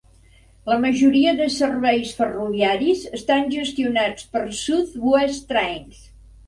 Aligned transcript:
La 0.69 0.77
majoria 0.85 1.33
de 1.41 1.49
serveis 1.57 2.15
ferroviaris 2.21 3.07
estan 3.21 3.47
gestionats 3.59 4.27
per 4.35 4.45
South 4.65 4.99
West 5.13 5.49
Trains. 5.55 6.07